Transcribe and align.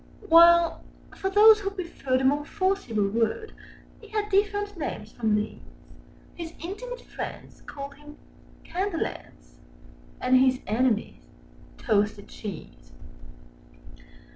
While, 0.27 0.83
for 1.15 1.29
those 1.29 1.59
who 1.59 1.69
preferred 1.69 2.21
a 2.21 2.23
more 2.23 2.43
forcible 2.43 3.07
word, 3.07 3.53
Â 3.53 3.53
Â 3.53 3.53
Â 3.53 3.53
Â 3.53 4.01
He 4.01 4.07
had 4.07 4.29
different 4.29 4.75
names 4.75 5.11
from 5.11 5.35
these: 5.35 5.59
His 6.33 6.55
intimate 6.57 7.01
friends 7.01 7.61
called 7.67 7.93
him 7.93 8.17
"Candle 8.63 9.05
ends," 9.05 9.59
Â 10.19 10.23
Â 10.25 10.25
Â 10.25 10.25
Â 10.25 10.27
And 10.27 10.37
his 10.39 10.59
enemies 10.65 11.21
"Toasted 11.77 12.29
cheese." 12.29 12.93